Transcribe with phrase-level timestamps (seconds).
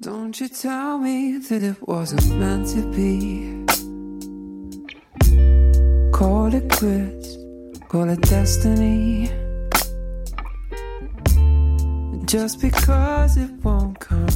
[0.00, 3.66] Don't you tell me that it wasn't meant to be.
[6.12, 7.36] Call it quits,
[7.88, 9.28] call it destiny.
[12.26, 14.28] Just because it won't come.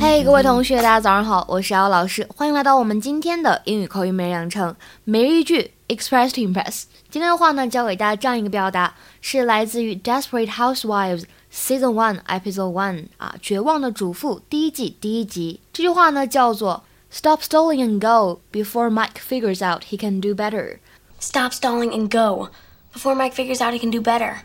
[0.00, 4.74] Hey，，各位同学，大家早上好，我是姚老师，欢迎来到我们今天的英语口语每日养成
[5.04, 6.84] 每日一句 Express to Impress。
[7.08, 15.59] 今天的话呢，教给大家这样一个表达，是来自于 Desperate Housewives Season One Episode One 啊，绝望的主妇第一季第一集。
[15.71, 20.77] 这句话呢叫做 Stop stalling and go before Mike figures out he can do better.
[21.19, 22.49] Stop stalling and go
[22.93, 24.37] before Mike figures out he can do better.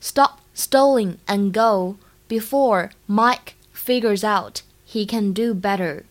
[0.00, 1.96] Stop stalling and go
[2.28, 6.04] before Mike figures out he can do better.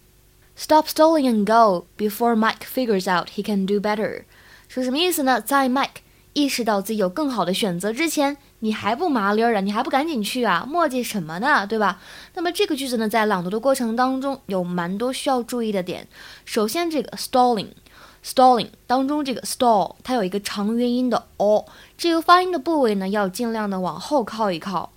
[0.55, 4.23] Stop stalling and go before Mike figures out he can do better.
[4.67, 5.41] 是什么意思呢？
[5.41, 6.01] 在 Mike
[6.33, 9.60] 意识到自己有更好的选择之前， 你还不麻利儿啊？
[9.60, 10.64] 你还不赶紧去啊？
[10.66, 11.66] 磨叽什么呢？
[11.66, 12.00] 对吧？
[12.32, 16.08] 那么这个句子呢，在朗读的过程当中有蛮多需要注意的点。
[16.46, 21.66] 首先，这个 stalling，stalling 当中这个 stall 它有一个长元音的 o，
[21.98, 24.90] 这个发音的部位呢要尽量的往后靠一靠。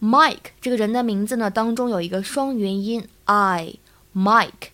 [0.00, 4.70] Mike 这个人的名字呢，当中有一个双元音 i，Mike，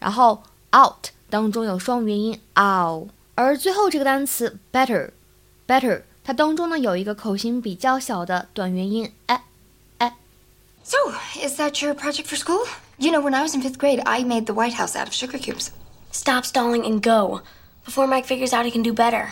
[0.00, 0.42] 然后
[0.76, 3.06] out 当中有双元音 ow，
[3.36, 10.97] 而最后这个单词 better，better 它当中呢有一个口型比较小的短元音 e。So,
[11.39, 12.67] is that your project for school?
[12.97, 15.13] You know, when I was in fifth grade, I made the White House out of
[15.13, 15.69] sugar cubes.
[16.11, 17.41] Stop stalling and go
[17.85, 19.29] before Mike figures out he can do better.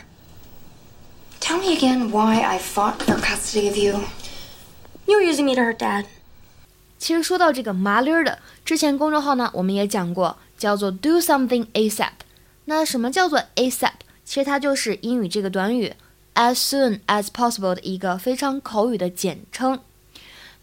[1.41, 4.05] Tell me again why I fought for custody of you.
[5.05, 6.05] You were using me to hurt Dad.
[6.97, 12.11] 其实说到这个麻利儿的，之前公众号呢我们也讲过，叫做 do something ASAP。
[12.65, 13.91] 那什么叫做 ASAP？
[14.23, 15.93] 其实它就是英语这个短语
[16.35, 19.79] as soon as possible 的一个非常口语的简称。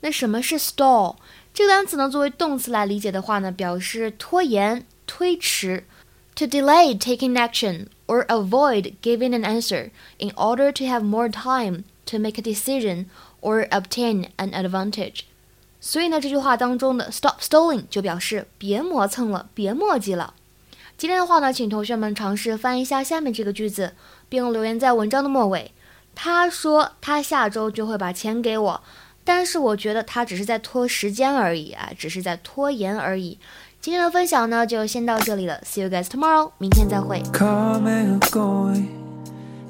[0.01, 1.17] 那什么是 stall
[1.55, 2.09] 这个单词呢？
[2.11, 5.85] 作为动词来理解的话呢，表示拖延、推迟，
[6.35, 12.19] to delay taking action or avoid giving an answer in order to have more time to
[12.19, 13.07] make a decision
[13.41, 15.21] or obtain an advantage。
[15.81, 20.35] 所以呢，这句话当中的 stop stalling 就表示别磨蹭了，别磨叽了。
[21.02, 23.96] 今天的话呢，请同学们尝试翻译一下下面这个句子，
[24.30, 25.72] 并留言在文章的末尾。
[26.14, 28.84] 他说他下周就会把钱给我。
[29.24, 33.40] 但是我觉得他只是在拖时间而已啊，只是在拖延而已。
[33.80, 35.60] 今天的分享呢，就先到这里了。
[35.66, 37.24] See you guys tomorrow，明天再会。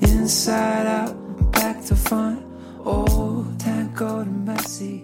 [0.01, 1.15] Inside out,
[1.53, 2.39] back to front,
[2.83, 5.03] old tango to messy.